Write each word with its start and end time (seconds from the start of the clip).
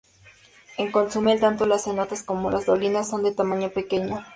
En 0.79 0.91
Cozumel 0.91 1.39
tanto 1.39 1.67
los 1.67 1.83
cenotes 1.83 2.23
como 2.23 2.49
las 2.49 2.65
dolinas 2.65 3.07
son 3.07 3.21
de 3.21 3.35
tamaño 3.35 3.69
pequeño. 3.69 4.25